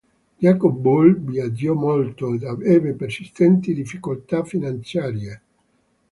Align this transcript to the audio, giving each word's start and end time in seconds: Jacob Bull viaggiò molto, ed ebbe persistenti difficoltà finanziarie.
Jacob 0.41 0.75
Bull 0.81 1.13
viaggiò 1.19 1.75
molto, 1.75 2.33
ed 2.33 2.41
ebbe 2.63 2.93
persistenti 2.93 3.71
difficoltà 3.75 4.43
finanziarie. 4.43 5.41